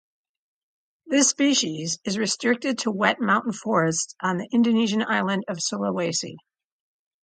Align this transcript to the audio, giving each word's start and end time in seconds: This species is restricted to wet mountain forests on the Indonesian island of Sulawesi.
This 1.05 1.29
species 1.29 1.99
is 2.05 2.17
restricted 2.17 2.79
to 2.79 2.89
wet 2.91 3.21
mountain 3.21 3.53
forests 3.53 4.15
on 4.19 4.37
the 4.39 4.49
Indonesian 4.51 5.03
island 5.07 5.43
of 5.47 5.59
Sulawesi. 5.59 6.37